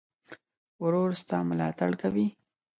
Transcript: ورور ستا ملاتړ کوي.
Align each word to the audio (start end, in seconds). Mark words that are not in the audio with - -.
ورور 0.83 1.11
ستا 1.21 1.37
ملاتړ 1.49 1.91
کوي. 2.01 2.27